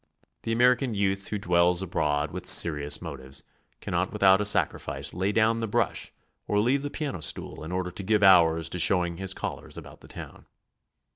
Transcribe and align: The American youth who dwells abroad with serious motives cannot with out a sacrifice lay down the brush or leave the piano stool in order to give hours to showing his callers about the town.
The 0.41 0.51
American 0.51 0.95
youth 0.95 1.27
who 1.27 1.37
dwells 1.37 1.83
abroad 1.83 2.31
with 2.31 2.47
serious 2.47 3.03
motives 3.03 3.43
cannot 3.81 4.11
with 4.11 4.23
out 4.23 4.41
a 4.41 4.45
sacrifice 4.45 5.13
lay 5.13 5.31
down 5.31 5.59
the 5.59 5.67
brush 5.67 6.09
or 6.47 6.59
leave 6.59 6.81
the 6.81 6.89
piano 6.89 7.19
stool 7.21 7.63
in 7.63 7.71
order 7.71 7.91
to 7.91 8.01
give 8.01 8.23
hours 8.23 8.67
to 8.69 8.79
showing 8.79 9.17
his 9.17 9.35
callers 9.35 9.77
about 9.77 10.01
the 10.01 10.07
town. 10.07 10.47